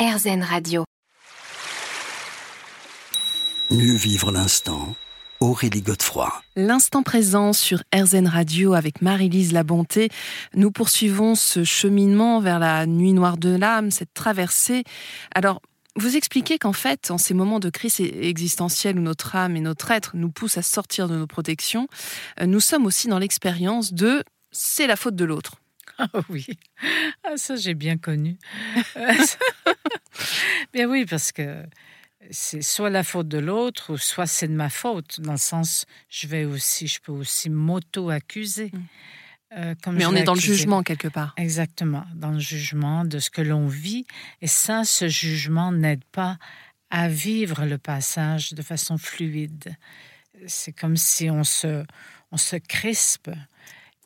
RZN 0.00 0.42
Radio. 0.42 0.84
Mieux 3.70 3.92
vivre 3.92 4.32
l'instant. 4.32 4.94
Aurélie 5.40 5.82
Godefroy. 5.82 6.32
L'instant 6.56 7.02
présent 7.02 7.52
sur 7.52 7.82
RZN 7.94 8.26
Radio 8.26 8.72
avec 8.72 9.02
Marie-Lise 9.02 9.52
Labonté. 9.52 10.08
Nous 10.54 10.70
poursuivons 10.70 11.34
ce 11.34 11.64
cheminement 11.64 12.40
vers 12.40 12.58
la 12.58 12.86
nuit 12.86 13.12
noire 13.12 13.36
de 13.36 13.54
l'âme, 13.54 13.90
cette 13.90 14.14
traversée. 14.14 14.84
Alors, 15.34 15.60
vous 15.96 16.16
expliquez 16.16 16.56
qu'en 16.56 16.72
fait, 16.72 17.10
en 17.10 17.18
ces 17.18 17.34
moments 17.34 17.60
de 17.60 17.68
crise 17.68 18.00
existentielle 18.00 18.98
où 18.98 19.02
notre 19.02 19.36
âme 19.36 19.54
et 19.54 19.60
notre 19.60 19.90
être 19.90 20.12
nous 20.16 20.30
poussent 20.30 20.56
à 20.56 20.62
sortir 20.62 21.08
de 21.08 21.16
nos 21.18 21.26
protections, 21.26 21.88
euh, 22.40 22.46
nous 22.46 22.60
sommes 22.60 22.86
aussi 22.86 23.08
dans 23.08 23.18
l'expérience 23.18 23.92
de 23.92 24.24
c'est 24.50 24.86
la 24.86 24.96
faute 24.96 25.14
de 25.14 25.26
l'autre. 25.26 25.60
Ah 26.00 26.08
oui, 26.30 26.46
ah, 27.24 27.36
ça 27.36 27.56
j'ai 27.56 27.74
bien 27.74 27.98
connu. 27.98 28.38
bien 30.72 30.88
oui, 30.88 31.04
parce 31.04 31.30
que 31.30 31.64
c'est 32.30 32.62
soit 32.62 32.90
la 32.90 33.02
faute 33.02 33.28
de 33.28 33.38
l'autre, 33.38 33.92
ou 33.92 33.98
soit 33.98 34.26
c'est 34.26 34.48
de 34.48 34.54
ma 34.54 34.70
faute, 34.70 35.20
dans 35.20 35.32
le 35.32 35.38
sens, 35.38 35.84
je 36.08 36.26
vais 36.26 36.44
aussi, 36.44 36.86
je 36.86 37.00
peux 37.00 37.12
aussi 37.12 37.50
m'auto-accuser. 37.50 38.70
Mm. 38.72 38.80
Euh, 39.56 39.74
Mais 39.90 40.06
on 40.06 40.14
est 40.14 40.22
dans 40.22 40.34
le 40.34 40.40
jugement 40.40 40.82
quelque 40.82 41.08
part. 41.08 41.34
Exactement, 41.36 42.04
dans 42.14 42.30
le 42.30 42.38
jugement 42.38 43.04
de 43.04 43.18
ce 43.18 43.30
que 43.30 43.42
l'on 43.42 43.66
vit. 43.66 44.06
Et 44.42 44.46
ça, 44.46 44.84
ce 44.84 45.08
jugement 45.08 45.72
n'aide 45.72 46.04
pas 46.12 46.38
à 46.90 47.08
vivre 47.08 47.64
le 47.64 47.76
passage 47.76 48.52
de 48.52 48.62
façon 48.62 48.96
fluide. 48.96 49.76
C'est 50.46 50.72
comme 50.72 50.96
si 50.96 51.30
on 51.30 51.42
se, 51.42 51.84
on 52.30 52.36
se 52.36 52.56
crispe 52.56 53.30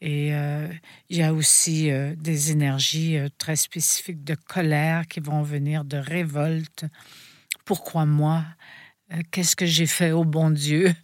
et 0.00 0.34
euh, 0.34 0.68
il 1.08 1.18
y 1.18 1.22
a 1.22 1.32
aussi 1.32 1.90
euh, 1.90 2.14
des 2.16 2.50
énergies 2.50 3.16
euh, 3.16 3.28
très 3.38 3.56
spécifiques 3.56 4.24
de 4.24 4.34
colère 4.34 5.06
qui 5.06 5.20
vont 5.20 5.42
venir, 5.42 5.84
de 5.84 5.96
révolte. 5.96 6.84
Pourquoi 7.64 8.04
moi? 8.04 8.44
Qu'est-ce 9.30 9.54
que 9.54 9.66
j'ai 9.66 9.86
fait 9.86 10.12
au 10.12 10.24
bon 10.24 10.50
Dieu? 10.50 10.92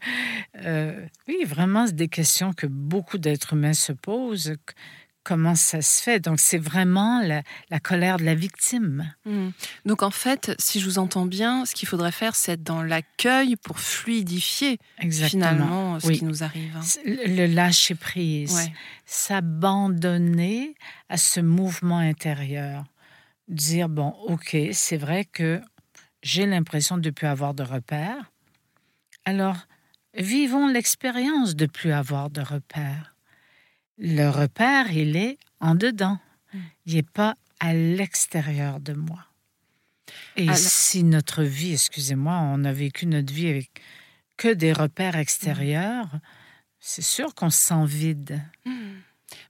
Oui, 1.29 1.45
vraiment, 1.47 1.87
c'est 1.87 1.95
des 1.95 2.09
questions 2.09 2.53
que 2.53 2.67
beaucoup 2.67 3.17
d'êtres 3.17 3.55
humains 3.55 3.73
se 3.73 3.93
posent 3.93 4.57
comment 5.25 5.55
ça 5.55 5.83
se 5.83 6.03
fait. 6.03 6.21
Donc, 6.21 6.41
c'est 6.41 6.59
vraiment 6.59 7.23
la, 7.23 7.81
colère 7.81 8.19
de 8.19 8.25
la 8.25 8.35
victime. 8.35 9.13
Hmm. 9.25 9.51
Donc, 9.85 10.03
en 10.03 10.11
fait, 10.11 10.53
si 10.59 10.81
je 10.81 10.87
vous 10.87 10.99
entends 10.99 11.27
bien, 11.27 11.65
ce 11.67 11.75
qu'il 11.75 11.89
faudrait 11.89 12.13
faire, 12.13 12.35
c'est 12.35 12.53
être 12.53 12.63
dans 12.63 12.83
l'accueil 12.83 13.57
pour 13.57 13.79
fluidifier 13.79 14.79
finalement 14.99 16.01
ce 16.01 16.11
qui 16.11 16.25
nous 16.25 16.43
arrive. 16.43 16.77
Hein. 16.77 16.81
Le 17.05 17.47
lâcher 17.47 17.95
prise, 17.95 18.71
s'abandonner 19.05 20.75
à 21.09 21.17
ce 21.17 21.41
mouvement 21.41 21.99
intérieur. 21.99 22.85
Dire, 23.49 23.89
bon, 23.89 24.15
OK, 24.27 24.57
c'est 24.73 24.97
vrai 24.97 25.25
que 25.25 25.61
j'ai 26.23 26.47
l'impression 26.47 26.99
de 26.99 27.09
ne 27.09 27.11
plus 27.11 27.27
avoir 27.27 27.55
de 27.55 27.63
repères. 27.63 28.31
Alors, 29.25 29.57
vivons 30.15 30.69
l'expérience 30.69 31.57
de 31.57 31.67
plus 31.67 31.93
avoir 31.93 32.31
de 32.31 32.41
repères 32.41 33.10
le 34.01 34.29
repère, 34.31 34.91
il 34.93 35.17
est 35.17 35.39
en 35.61 35.75
dedans. 35.75 36.19
Hmm. 36.53 36.59
Il 36.87 36.95
n'est 36.95 37.03
pas 37.03 37.37
à 37.61 37.75
l'extérieur 37.75 38.81
de 38.81 38.95
moi. 38.95 39.27
Et 40.37 40.53
si 40.55 41.05
notre 41.05 41.43
vie, 41.43 41.75
excusez-moi, 41.75 42.35
on 42.35 42.65
a 42.65 42.73
vécu 42.73 43.07
notre 43.07 43.33
vie 43.33 43.49
avec 43.49 43.71
que 44.37 44.49
des 44.49 44.73
repères 44.73 45.17
extérieurs, 45.17 46.09
c'est 46.81 47.03
sûr 47.03 47.35
qu'on 47.35 47.51
se 47.51 47.59
sent 47.59 47.85
vide. 47.85 48.43
Hmm. 48.65 49.01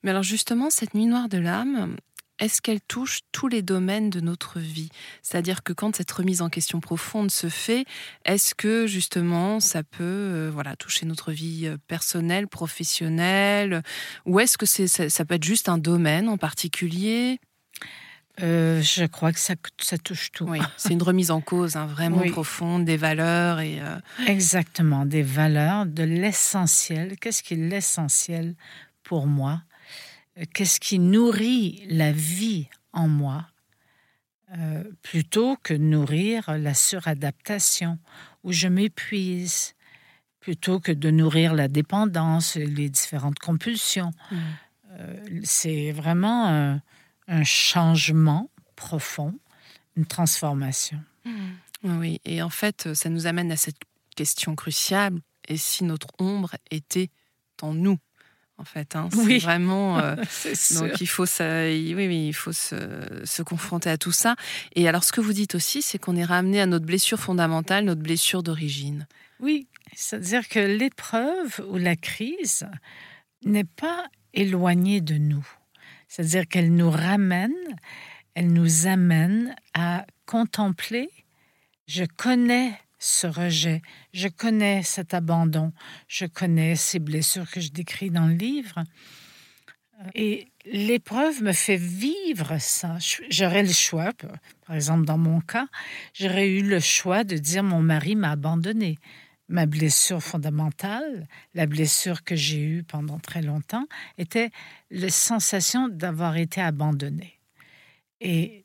Mais 0.03 0.11
alors 0.11 0.25
justement, 0.25 0.69
cette 0.69 0.95
nuit 0.95 1.07
noire 1.07 1.29
de 1.29 1.39
l'âme, 1.39 1.97
est-ce 2.41 2.63
qu'elle 2.63 2.81
touche 2.81 3.21
tous 3.33 3.49
les 3.49 3.63
domaines 3.63 4.11
de 4.11 4.21
notre 4.21 4.59
vie? 4.59 4.89
C'est-à-dire 5.23 5.63
que 5.63 5.73
quand 5.73 5.95
cette 5.95 6.11
remise 6.11 6.41
en 6.43 6.49
question 6.49 6.81
profonde 6.81 7.31
se 7.31 7.49
fait, 7.49 7.85
est-ce 8.25 8.55
que 8.55 8.87
justement 8.87 9.61
ça 9.61 9.83
peut 9.83 10.03
euh, 10.03 10.51
voilà, 10.53 10.75
toucher 10.75 11.07
notre 11.07 11.33
vie 11.33 11.67
euh, 11.67 11.77
personnelle, 11.87 12.49
professionnelle? 12.49 13.83
Ou 14.25 14.41
est-ce 14.41 14.57
que 14.57 14.67
c'est, 14.67 14.89
ça, 14.89 15.25
peut 15.25 15.35
être 15.35 15.45
juste 15.45 15.69
un 15.69 15.79
domaine 15.79 16.29
en 16.29 16.39
particulier? 16.39 17.39
Euh, 18.43 18.81
je 18.81 19.05
crois 19.05 19.33
que 19.33 19.41
ça, 19.41 19.55
ça 19.79 19.99
touche 19.99 20.33
tout. 20.33 20.45
Oui, 20.45 20.61
c'est 20.79 20.95
une 20.95 21.03
remise 21.03 21.31
en 21.31 21.43
cause 21.43 21.77
hein, 21.77 21.85
vraiment 21.85 22.23
profonde 22.31 22.87
des 22.87 22.97
valeurs 22.97 23.61
et 23.61 23.81
exactement 24.27 25.05
des 25.05 25.23
valeurs, 25.23 25.85
de 25.85 26.05
l'essentiel. 26.05 27.19
Qu'est-ce 27.19 27.43
qui 27.43 27.55
est 27.55 27.59
l'essentiel 27.59 28.55
pour 29.03 29.27
moi? 29.27 29.61
Qu'est-ce 30.47 30.81
qui 30.81 30.99
nourrit 30.99 31.85
la 31.89 32.13
vie 32.13 32.69
en 32.93 33.09
moi 33.09 33.47
euh, 34.59 34.83
plutôt 35.03 35.57
que 35.63 35.75
nourrir 35.75 36.57
la 36.59 36.75
suradaptation 36.75 38.01
où 38.43 38.51
je 38.51 38.67
m'épuise, 38.67 39.75
plutôt 40.41 40.81
que 40.81 40.91
de 40.91 41.11
nourrir 41.11 41.55
la 41.55 41.69
dépendance, 41.69 42.57
les 42.57 42.89
différentes 42.89 43.39
compulsions. 43.39 44.11
Mm. 44.33 44.37
Euh, 44.99 45.41
c'est 45.45 45.93
vraiment 45.93 46.49
un, 46.49 47.45
changement 47.45 48.51
profond, 48.75 49.39
une 49.97 50.07
transformation. 50.07 51.01
Mm. 51.25 51.99
Oui, 52.01 52.21
et 52.25 52.43
en 52.43 52.51
fait, 52.51 52.93
ça 52.95 53.09
nous 53.09 53.29
amène 53.29 53.53
à 53.53 53.57
cette 53.57 53.79
question 54.17 54.57
cruciale. 54.57 55.21
Et 55.47 55.57
si 55.57 55.85
notre 55.85 56.09
ombre 56.19 56.57
était 56.73 57.11
en 57.63 57.73
nous? 57.73 57.99
En 58.61 58.65
fait. 58.65 58.95
Hein. 58.95 59.09
C'est 59.13 59.39
vraiment. 59.39 59.99
Euh, 59.99 60.17
donc 60.79 61.01
il 61.01 61.07
faut, 61.07 61.27
ça, 61.27 61.65
oui, 61.65 61.95
oui, 61.97 62.29
il 62.29 62.35
faut 62.35 62.53
se, 62.53 63.43
confronter 63.43 63.91
à 63.91 63.99
tout 63.99 64.13
ça. 64.13 64.37
Et 64.77 64.87
alors, 64.89 65.03
ce 65.03 65.13
que 65.13 65.21
vous 65.21 65.33
dites 65.33 65.55
aussi, 65.55 65.83
c'est 65.83 65.99
qu'on 65.99 66.17
est 66.17 66.25
ramené 66.25 66.61
à 66.61 66.67
notre 66.67 66.85
blessure 66.85 67.19
fondamentale, 67.19 67.85
notre 67.85 68.03
blessure 68.03 68.43
d'origine. 68.43 69.07
Oui, 69.41 69.67
c'est-à-dire 69.95 70.49
que 70.49 70.61
l'épreuve 70.61 71.65
ou 71.69 71.79
la 71.79 71.97
crise 71.97 72.67
n'est 73.45 73.65
pas 73.65 74.07
éloignée 74.35 75.01
de 75.01 75.15
nous. 75.15 75.47
C'est-à-dire 76.09 76.47
qu'elle 76.47 76.75
nous 76.75 76.91
ramène, 76.91 77.55
elle 78.35 78.53
nous 78.53 78.87
amène 78.87 79.57
à 79.75 80.07
contempler. 80.27 81.09
Je 81.87 82.05
connais 82.05 82.73
ce 83.01 83.27
rejet, 83.27 83.81
je 84.13 84.29
connais 84.29 84.83
cet 84.83 85.15
abandon, 85.15 85.73
je 86.07 86.27
connais 86.27 86.77
ces 86.77 86.99
blessures 86.99 87.51
que 87.51 87.61
je 87.61 87.71
décris 87.71 88.11
dans 88.11 88.27
le 88.27 88.35
livre. 88.35 88.85
Et 90.15 90.49
l'épreuve 90.67 91.43
me 91.43 91.53
fait 91.53 91.77
vivre 91.77 92.59
ça. 92.59 92.99
J'aurais 93.31 93.63
le 93.63 93.73
choix, 93.73 94.13
par 94.67 94.77
exemple 94.77 95.07
dans 95.07 95.19
mon 95.19 95.41
cas, 95.41 95.67
j'aurais 96.15 96.49
eu 96.49 96.63
le 96.63 96.79
choix 96.79 97.25
de 97.25 97.37
dire 97.37 97.63
mon 97.63 97.81
mari 97.81 98.17
m'a 98.17 98.33
abandonné. 98.33 98.99
Ma 99.49 99.67
blessure 99.67 100.23
fondamentale, 100.23 101.27
la 101.55 101.67
blessure 101.67 102.23
que 102.23 102.37
j'ai 102.37 102.63
eue 102.63 102.83
pendant 102.85 103.19
très 103.19 103.43
longtemps, 103.43 103.87
était 104.17 104.51
la 104.91 105.09
sensation 105.09 105.89
d'avoir 105.89 106.37
été 106.37 106.61
abandonnée. 106.61 107.41
Et 108.21 108.65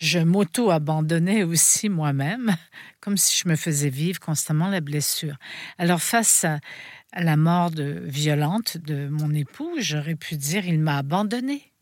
je 0.00 0.18
m'auto-abandonnais 0.18 1.44
aussi 1.44 1.88
moi-même, 1.88 2.56
comme 3.00 3.16
si 3.16 3.40
je 3.40 3.48
me 3.48 3.54
faisais 3.54 3.90
vivre 3.90 4.18
constamment 4.18 4.68
la 4.68 4.80
blessure. 4.80 5.36
Alors 5.78 6.02
face 6.02 6.44
à, 6.44 6.58
la 7.12 7.36
mort 7.36 7.70
violente 7.70 8.76
de 8.76 9.08
mon 9.08 9.34
époux, 9.34 9.74
j'aurais 9.78 10.14
pu 10.14 10.36
dire 10.36 10.66
il 10.66 10.78
m'a 10.78 10.98
abandonné. 10.98 11.72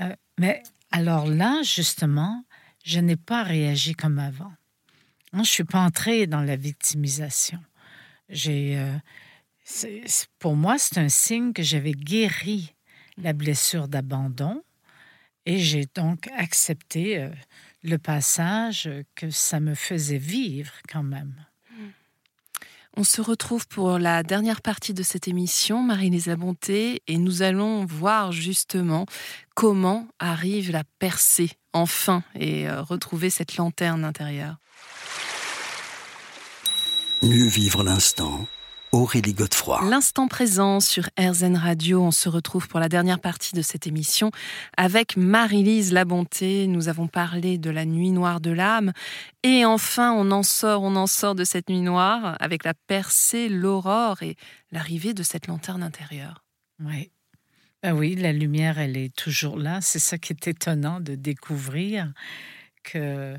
Euh, 0.00 0.14
mais 0.38 0.62
alors 0.92 1.26
là, 1.26 1.62
justement, 1.64 2.44
je 2.84 3.00
n'ai 3.00 3.16
pas 3.16 3.42
réagi 3.42 3.94
comme 3.94 4.20
avant. 4.20 4.52
Je 5.32 5.38
ne 5.38 5.44
suis 5.44 5.64
pas 5.64 5.80
entrée 5.80 6.28
dans 6.28 6.42
la 6.42 6.54
victimisation. 6.54 7.58
Euh, 8.46 8.98
pour 10.38 10.54
moi, 10.54 10.78
c'est 10.78 10.98
un 10.98 11.08
signe 11.08 11.52
que 11.52 11.64
j'avais 11.64 11.92
guéri 11.92 12.72
la 13.18 13.32
blessure 13.32 13.88
d'abandon 13.88 14.62
et 15.46 15.58
j'ai 15.58 15.86
donc 15.94 16.28
accepté 16.36 17.18
euh, 17.18 17.30
le 17.82 17.98
passage 17.98 18.90
que 19.14 19.30
ça 19.30 19.60
me 19.60 19.74
faisait 19.74 20.18
vivre 20.18 20.72
quand 20.88 21.04
même. 21.04 21.34
On 22.98 23.04
se 23.04 23.20
retrouve 23.20 23.68
pour 23.68 23.98
la 23.98 24.22
dernière 24.22 24.62
partie 24.62 24.94
de 24.94 25.02
cette 25.02 25.28
émission, 25.28 25.82
Marie-Lisa 25.82 26.34
Bonté, 26.34 27.02
et 27.06 27.18
nous 27.18 27.42
allons 27.42 27.84
voir 27.84 28.32
justement 28.32 29.04
comment 29.54 30.08
arrive 30.18 30.70
la 30.70 30.82
percée, 30.98 31.50
enfin, 31.74 32.22
et 32.34 32.66
euh, 32.66 32.80
retrouver 32.80 33.28
cette 33.28 33.56
lanterne 33.58 34.02
intérieure. 34.02 34.56
Mieux 37.22 37.48
vivre 37.48 37.82
l'instant 37.82 38.46
Aurélie 38.96 39.34
Godefroy. 39.34 39.82
L'instant 39.90 40.26
présent 40.26 40.80
sur 40.80 41.10
RZN 41.18 41.56
Radio, 41.56 42.02
on 42.02 42.10
se 42.10 42.30
retrouve 42.30 42.66
pour 42.66 42.80
la 42.80 42.88
dernière 42.88 43.20
partie 43.20 43.54
de 43.54 43.60
cette 43.60 43.86
émission 43.86 44.30
avec 44.78 45.18
Marie-Lise 45.18 45.92
Labonté. 45.92 46.66
Nous 46.66 46.88
avons 46.88 47.06
parlé 47.06 47.58
de 47.58 47.68
la 47.68 47.84
nuit 47.84 48.10
noire 48.10 48.40
de 48.40 48.50
l'âme 48.50 48.92
et 49.42 49.66
enfin 49.66 50.12
on 50.12 50.30
en 50.30 50.42
sort, 50.42 50.82
on 50.82 50.96
en 50.96 51.06
sort 51.06 51.34
de 51.34 51.44
cette 51.44 51.68
nuit 51.68 51.82
noire 51.82 52.38
avec 52.40 52.64
la 52.64 52.72
percée, 52.72 53.50
l'aurore 53.50 54.22
et 54.22 54.34
l'arrivée 54.72 55.12
de 55.12 55.22
cette 55.22 55.46
lanterne 55.46 55.82
intérieure. 55.82 56.42
Oui. 56.80 57.10
Ben 57.82 57.92
oui, 57.92 58.14
la 58.14 58.32
lumière, 58.32 58.78
elle 58.78 58.96
est 58.96 59.14
toujours 59.14 59.58
là. 59.58 59.82
C'est 59.82 59.98
ça 59.98 60.16
qui 60.16 60.32
est 60.32 60.48
étonnant 60.48 61.00
de 61.00 61.16
découvrir 61.16 62.14
que 62.82 63.36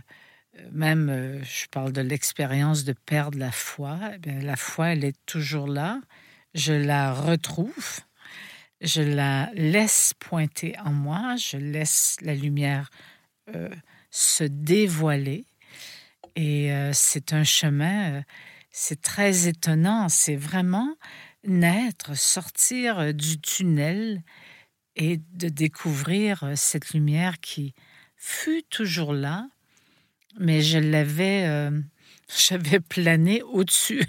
même, 0.71 1.09
euh, 1.09 1.44
je 1.44 1.68
parle 1.68 1.92
de 1.92 2.01
l'expérience 2.01 2.83
de 2.83 2.94
perdre 2.94 3.38
la 3.38 3.51
foi, 3.51 4.00
eh 4.24 4.42
la 4.42 4.56
foi, 4.56 4.89
elle 4.89 5.04
est 5.04 5.18
toujours 5.25 5.68
là. 5.68 6.01
Je 6.54 6.74
la 6.74 7.13
retrouve, 7.13 8.00
je 8.81 9.01
la 9.01 9.50
laisse 9.54 10.13
pointer 10.19 10.77
en 10.80 10.92
moi, 10.92 11.36
je 11.38 11.57
laisse 11.57 12.18
la 12.21 12.33
lumière 12.33 12.89
euh, 13.56 13.69
se 14.12 14.44
dévoiler. 14.44 15.45
Et 16.36 16.71
euh, 16.71 16.92
c'est 16.94 17.33
un 17.33 17.44
chemin, 17.44 18.24
c'est 18.71 19.01
très 19.01 19.48
étonnant, 19.48 20.09
c'est 20.09 20.36
vraiment 20.36 20.95
naître, 21.44 22.15
sortir 22.15 23.13
du 23.13 23.39
tunnel 23.39 24.24
et 24.95 25.18
de 25.18 25.50
découvrir 25.50 26.51
cette 26.56 26.94
lumière 26.94 27.39
qui 27.39 27.74
fut 28.15 28.63
toujours 28.63 29.13
là, 29.13 29.48
mais 30.39 30.62
je 30.62 30.77
l'avais, 30.77 31.45
euh, 31.45 31.71
j'avais 32.50 32.79
plané 32.79 33.41
au-dessus. 33.44 34.03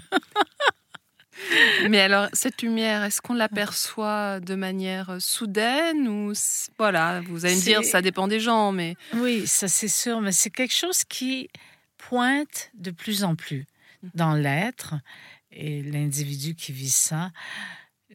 mais 1.89 1.99
alors, 1.99 2.27
cette 2.33 2.61
lumière, 2.61 3.03
est-ce 3.03 3.21
qu'on 3.21 3.33
l'aperçoit 3.33 4.39
de 4.39 4.55
manière 4.55 5.09
euh, 5.11 5.19
soudaine 5.19 6.07
ou 6.07 6.33
voilà, 6.77 7.21
vous 7.21 7.45
allez 7.45 7.55
me 7.55 7.61
dire, 7.61 7.83
ça 7.83 8.01
dépend 8.01 8.27
des 8.27 8.39
gens, 8.39 8.71
mais 8.71 8.95
oui, 9.15 9.47
ça 9.47 9.67
c'est 9.67 9.87
sûr, 9.87 10.21
mais 10.21 10.31
c'est 10.31 10.49
quelque 10.49 10.75
chose 10.75 11.03
qui 11.03 11.49
pointe 11.97 12.71
de 12.75 12.91
plus 12.91 13.23
en 13.23 13.35
plus 13.35 13.65
dans 14.15 14.33
l'être 14.33 14.95
et 15.51 15.83
l'individu 15.83 16.55
qui 16.55 16.71
vit 16.71 16.89
ça 16.89 17.31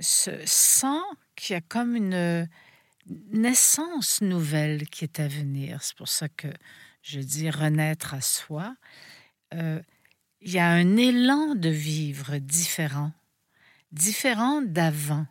se 0.01 0.31
sent 0.47 1.03
qu'il 1.37 1.55
y 1.55 1.57
a 1.57 1.61
comme 1.61 1.95
une 1.95 2.49
naissance 3.31 4.21
nouvelle 4.21 4.89
qui 4.89 5.05
est 5.05 5.21
à 5.21 5.29
venir. 5.29 5.83
C'est 5.83 5.97
pour 5.97 6.09
ça 6.09 6.29
que 6.29 6.49
je 7.05 7.21
dis 7.21 7.51
renaître 7.51 8.15
à 8.15 8.21
soi, 8.23 8.75
euh, 9.53 9.81
il 10.41 10.51
y 10.51 10.59
a 10.59 10.69
un 10.69 10.97
élan 10.97 11.55
de 11.55 11.69
vivre 11.69 12.39
différent, 12.39 13.13
différent 13.93 14.63
d'avant, 14.63 15.27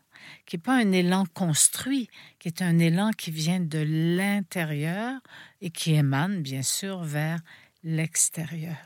qui 0.45 0.55
n'est 0.55 0.61
pas 0.61 0.75
un 0.75 0.91
élan 0.91 1.25
construit, 1.33 2.09
qui 2.39 2.47
est 2.47 2.61
un 2.61 2.77
élan 2.79 3.09
qui 3.11 3.31
vient 3.31 3.59
de 3.59 3.79
l'intérieur 3.79 5.19
et 5.61 5.71
qui 5.71 5.93
émane 5.95 6.41
bien 6.41 6.61
sûr 6.61 7.03
vers 7.03 7.39
l'extérieur. 7.83 8.77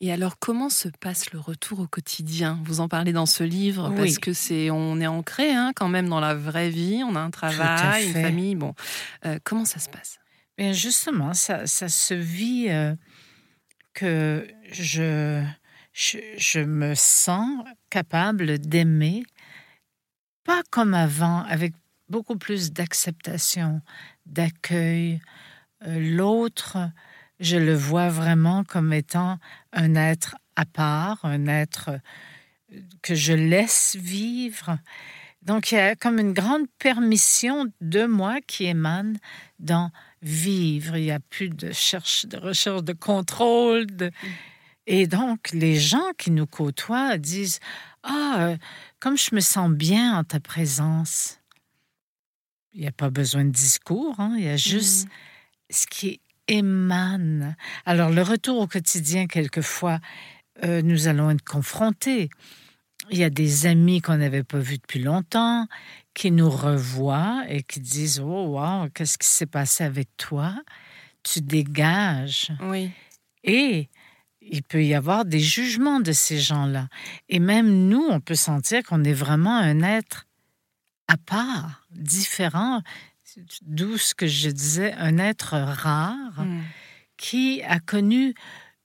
Et 0.00 0.12
alors, 0.12 0.38
comment 0.38 0.70
se 0.70 0.88
passe 0.88 1.32
le 1.32 1.40
retour 1.40 1.80
au 1.80 1.88
quotidien? 1.88 2.60
Vous 2.64 2.78
en 2.78 2.88
parlez 2.88 3.12
dans 3.12 3.26
ce 3.26 3.42
livre 3.42 3.92
parce 3.96 4.18
que 4.18 4.32
c'est, 4.32 4.70
on 4.70 5.00
est 5.00 5.08
ancré 5.08 5.50
hein, 5.50 5.72
quand 5.74 5.88
même 5.88 6.08
dans 6.08 6.20
la 6.20 6.34
vraie 6.36 6.70
vie. 6.70 7.02
On 7.04 7.16
a 7.16 7.20
un 7.20 7.30
travail, 7.30 8.06
une 8.06 8.12
famille. 8.12 8.54
Bon, 8.54 8.74
euh, 9.26 9.40
comment 9.42 9.64
ça 9.64 9.80
se 9.80 9.88
passe? 9.88 10.20
Justement, 10.58 11.34
ça, 11.34 11.66
ça 11.68 11.88
se 11.88 12.14
vit 12.14 12.68
euh, 12.68 12.94
que 13.94 14.48
je, 14.72 15.44
je, 15.92 16.58
me 16.58 16.94
sens 16.96 17.64
capable 17.90 18.58
d'aimer, 18.58 19.22
pas 20.42 20.62
comme 20.70 20.94
avant, 20.94 21.44
avec 21.44 21.74
beaucoup 22.08 22.36
plus 22.36 22.72
d'acceptation, 22.72 23.82
d'accueil. 24.26 25.20
Euh, 25.86 26.16
l'autre, 26.16 26.76
je 27.38 27.56
le 27.56 27.74
vois 27.74 28.08
vraiment 28.08 28.64
comme 28.64 28.92
étant 28.92 29.38
un 29.72 29.94
être 29.94 30.36
à 30.56 30.64
part, 30.64 31.24
un 31.24 31.46
être 31.46 31.90
euh, 32.72 32.80
que 33.00 33.14
je 33.14 33.32
laisse 33.32 33.94
vivre. 33.94 34.76
Donc 35.42 35.70
il 35.70 35.76
y 35.76 35.78
a 35.78 35.94
comme 35.94 36.18
une 36.18 36.32
grande 36.32 36.66
permission 36.80 37.66
de 37.80 38.06
moi 38.06 38.40
qui 38.44 38.64
émane 38.64 39.18
dans 39.60 39.92
vivre, 40.22 40.96
il 40.96 41.04
n'y 41.04 41.10
a 41.10 41.20
plus 41.20 41.48
de, 41.48 41.72
cherche, 41.72 42.26
de 42.26 42.36
recherche 42.36 42.82
de 42.82 42.92
contrôle. 42.92 43.86
Mm. 44.00 44.10
Et 44.86 45.06
donc, 45.06 45.50
les 45.52 45.78
gens 45.78 46.12
qui 46.16 46.30
nous 46.30 46.46
côtoient 46.46 47.18
disent 47.18 47.60
Ah, 48.02 48.36
euh, 48.38 48.56
comme 49.00 49.16
je 49.16 49.34
me 49.34 49.40
sens 49.40 49.70
bien 49.70 50.18
en 50.18 50.24
ta 50.24 50.40
présence. 50.40 51.38
Il 52.72 52.82
n'y 52.82 52.86
a 52.86 52.92
pas 52.92 53.10
besoin 53.10 53.44
de 53.44 53.50
discours, 53.50 54.14
hein, 54.18 54.34
il 54.36 54.44
y 54.44 54.48
a 54.48 54.56
juste 54.56 55.06
mm. 55.06 55.10
ce 55.70 55.86
qui 55.86 56.20
émane. 56.48 57.56
Alors, 57.84 58.10
le 58.10 58.22
retour 58.22 58.58
au 58.58 58.66
quotidien, 58.66 59.26
quelquefois, 59.26 60.00
euh, 60.64 60.82
nous 60.82 61.06
allons 61.06 61.30
être 61.30 61.44
confrontés. 61.44 62.30
Il 63.10 63.18
y 63.18 63.24
a 63.24 63.30
des 63.30 63.66
amis 63.66 64.00
qu'on 64.00 64.16
n'avait 64.16 64.44
pas 64.44 64.58
vus 64.58 64.78
depuis 64.78 65.00
longtemps 65.00 65.66
qui 66.14 66.30
nous 66.30 66.50
revoient 66.50 67.44
et 67.48 67.62
qui 67.62 67.80
disent 67.80 68.20
Oh, 68.20 68.58
wow, 68.58 68.88
qu'est-ce 68.94 69.18
qui 69.18 69.26
s'est 69.26 69.46
passé 69.46 69.84
avec 69.84 70.08
toi? 70.16 70.54
Tu 71.22 71.40
dégages. 71.40 72.52
Oui. 72.62 72.90
Et 73.44 73.88
il 74.40 74.62
peut 74.62 74.84
y 74.84 74.94
avoir 74.94 75.24
des 75.24 75.40
jugements 75.40 76.00
de 76.00 76.12
ces 76.12 76.38
gens-là. 76.38 76.88
Et 77.28 77.38
même 77.38 77.88
nous, 77.88 78.04
on 78.08 78.20
peut 78.20 78.34
sentir 78.34 78.82
qu'on 78.82 79.04
est 79.04 79.12
vraiment 79.12 79.56
un 79.56 79.82
être 79.82 80.26
à 81.08 81.16
part, 81.16 81.86
différent, 81.90 82.82
d'où 83.62 83.96
ce 83.96 84.14
que 84.14 84.26
je 84.26 84.50
disais, 84.50 84.92
un 84.92 85.18
être 85.18 85.56
rare 85.56 86.44
hmm. 86.44 86.60
qui 87.16 87.62
a 87.62 87.80
connu 87.80 88.34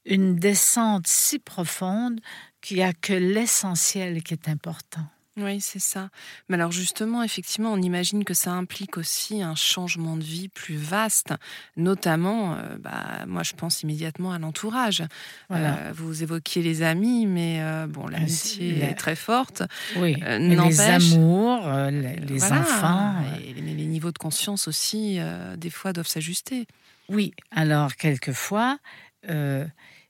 une 0.06 0.36
descente 0.36 1.08
si 1.08 1.40
profonde 1.40 2.20
qu'il 2.62 2.78
n'y 2.78 2.84
a 2.84 2.94
que 2.94 3.14
l'essentiel 3.14 4.24
qui 4.24 4.34
est 4.34 4.48
important. 4.50 5.06
Oui, 5.36 5.62
c'est 5.62 5.80
ça. 5.80 6.10
Mais 6.48 6.56
alors 6.56 6.72
justement, 6.72 7.24
effectivement, 7.24 7.74
on 7.74 7.82
imagine 7.82 8.24
que 8.24 8.36
ça 8.36 8.52
implique 8.52 8.98
aussi 8.98 9.42
un 9.42 9.56
changement 9.56 10.16
de 10.16 10.24
vie 10.24 10.48
plus 10.48 10.76
vaste, 10.76 11.34
notamment, 11.76 12.54
euh, 12.54 12.78
bah, 12.78 13.26
moi 13.26 13.42
je 13.42 13.54
pense 13.54 13.82
immédiatement 13.82 14.32
à 14.32 14.38
l'entourage. 14.38 15.04
Euh, 15.50 15.92
vous 15.96 16.22
évoquiez 16.22 16.62
les 16.62 16.84
amis, 16.84 17.26
mais 17.26 17.62
euh, 17.62 17.88
bon, 17.88 18.08
l'amitié 18.08 18.84
est 18.84 18.94
très 18.94 19.16
forte. 19.16 19.64
Oui, 19.96 20.16
les 20.22 20.82
amours, 20.82 21.68
les, 21.90 22.44
enfants. 22.44 23.16
Et 23.44 23.54
les, 23.54 23.74
les, 23.74 23.86
niveaux 23.86 24.12
de 24.12 24.20
conscience 24.20 24.68
aussi, 24.68 25.20
des 25.58 25.70
fois, 25.72 25.94
doivent 25.94 26.08
s'ajuster. 26.08 26.68
Oui, 27.10 27.34
alors 27.52 27.96
quelquefois, 27.96 28.78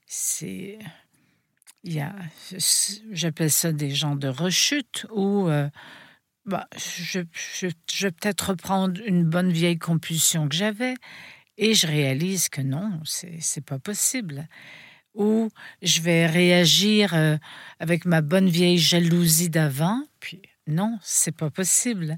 c'est 0.06 0.78
il 1.84 1.92
y 1.92 2.00
a, 2.00 2.14
j'appelle 3.12 3.50
ça 3.50 3.70
des 3.70 3.90
gens 3.90 4.16
de 4.16 4.28
rechute 4.28 5.06
où 5.12 5.48
euh, 5.48 5.68
bah, 6.46 6.66
je, 6.76 7.20
je, 7.32 7.66
vais 8.06 8.10
peut-être 8.10 8.50
reprendre 8.50 9.00
une 9.04 9.24
bonne 9.24 9.52
vieille 9.52 9.78
compulsion 9.78 10.48
que 10.48 10.54
j'avais 10.54 10.94
et 11.58 11.74
je 11.74 11.86
réalise 11.86 12.48
que 12.48 12.62
non, 12.62 13.00
c'est 13.04 13.64
pas 13.64 13.78
possible. 13.78 14.48
Ou 15.14 15.50
je 15.82 16.00
vais 16.00 16.26
réagir 16.26 17.14
euh, 17.14 17.36
avec 17.78 18.04
ma 18.06 18.22
bonne 18.22 18.48
vieille 18.48 18.78
jalousie 18.78 19.50
d'avant, 19.50 20.02
puis 20.18 20.42
non, 20.66 20.98
c'est 21.02 21.36
pas 21.36 21.50
possible. 21.50 22.16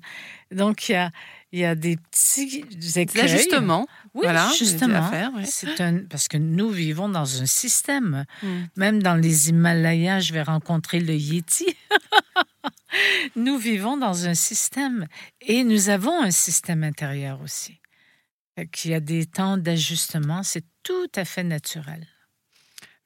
Donc 0.53 0.89
il 0.89 0.93
y 0.93 0.95
a, 0.95 1.11
il 1.53 1.59
y 1.59 1.65
a 1.65 1.75
des 1.75 1.97
petits 1.97 2.65
écueils. 2.97 3.29
Justement, 3.29 3.87
oui, 4.15 4.23
voilà, 4.23 4.51
justement. 4.57 5.11
C'est 5.45 5.81
un 5.81 6.05
parce 6.09 6.29
que 6.29 6.37
nous 6.37 6.71
vivons 6.71 7.09
dans 7.09 7.43
un 7.43 7.47
système. 7.47 8.25
Hmm. 8.43 8.65
Même 8.77 9.03
dans 9.03 9.17
les 9.17 9.49
Himalayas, 9.49 10.21
je 10.21 10.33
vais 10.33 10.43
rencontrer 10.43 11.01
le 11.01 11.15
Yeti. 11.15 11.67
nous 13.37 13.59
vivons 13.59 13.97
dans 13.97 14.27
un 14.27 14.35
système 14.35 15.07
et 15.41 15.65
nous 15.65 15.89
avons 15.89 16.23
un 16.23 16.31
système 16.31 16.85
intérieur 16.85 17.41
aussi. 17.41 17.81
Il 18.57 18.91
y 18.91 18.95
a 18.95 19.01
des 19.01 19.27
temps 19.27 19.59
d'ajustement, 19.59 20.43
c'est 20.43 20.65
tout 20.83 21.11
à 21.15 21.25
fait 21.25 21.45
naturel. 21.45 22.07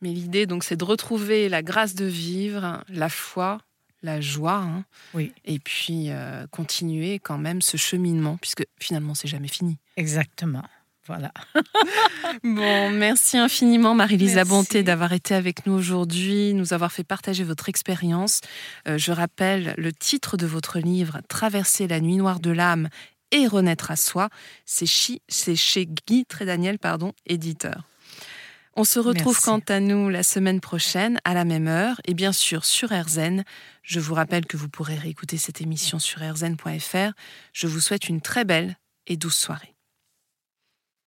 Mais 0.00 0.10
l'idée, 0.10 0.46
donc, 0.46 0.64
c'est 0.64 0.76
de 0.76 0.84
retrouver 0.84 1.48
la 1.48 1.62
grâce 1.62 1.94
de 1.94 2.04
vivre, 2.04 2.84
la 2.88 3.08
foi, 3.08 3.60
la 4.02 4.20
joie. 4.20 4.56
Hein. 4.56 4.84
oui. 5.14 5.32
Et 5.44 5.58
puis 5.58 6.06
euh, 6.08 6.46
continuer 6.50 7.18
quand 7.18 7.38
même 7.38 7.62
ce 7.62 7.76
cheminement, 7.76 8.36
puisque 8.38 8.64
finalement, 8.78 9.14
c'est 9.14 9.28
jamais 9.28 9.48
fini. 9.48 9.78
Exactement. 9.96 10.64
Voilà. 11.06 11.32
bon, 12.44 12.90
merci 12.90 13.36
infiniment 13.36 13.94
Marie-Lise 13.94 14.36
Labonté 14.36 14.82
d'avoir 14.84 15.12
été 15.12 15.34
avec 15.34 15.66
nous 15.66 15.72
aujourd'hui, 15.72 16.54
nous 16.54 16.72
avoir 16.72 16.92
fait 16.92 17.02
partager 17.02 17.42
votre 17.42 17.68
expérience. 17.68 18.42
Euh, 18.86 18.96
je 18.96 19.10
rappelle 19.10 19.74
le 19.76 19.92
titre 19.92 20.36
de 20.36 20.46
votre 20.46 20.78
livre 20.78 21.20
Traverser 21.28 21.88
la 21.88 22.00
nuit 22.00 22.16
noire 22.16 22.38
de 22.38 22.50
l'âme 22.50 22.88
et 23.32 23.46
renaître 23.46 23.90
à 23.90 23.96
soi. 23.96 24.28
C'est 24.66 24.86
chez 24.86 25.86
Guy 26.06 26.26
Trédaniel, 26.26 26.78
pardon, 26.78 27.12
éditeur. 27.26 27.89
On 28.76 28.84
se 28.84 29.00
retrouve 29.00 29.38
quant 29.40 29.60
à 29.68 29.80
nous 29.80 30.08
la 30.08 30.22
semaine 30.22 30.60
prochaine 30.60 31.18
à 31.24 31.34
la 31.34 31.44
même 31.44 31.66
heure 31.66 32.00
et 32.06 32.14
bien 32.14 32.32
sûr 32.32 32.64
sur 32.64 32.90
RZN. 32.90 33.44
Je 33.82 34.00
vous 34.00 34.14
rappelle 34.14 34.46
que 34.46 34.56
vous 34.56 34.68
pourrez 34.68 34.96
réécouter 34.96 35.38
cette 35.38 35.60
émission 35.60 35.98
sur 35.98 36.20
rzn.fr. 36.20 37.12
Je 37.52 37.66
vous 37.66 37.80
souhaite 37.80 38.08
une 38.08 38.20
très 38.20 38.44
belle 38.44 38.76
et 39.06 39.16
douce 39.16 39.36
soirée. 39.36 39.69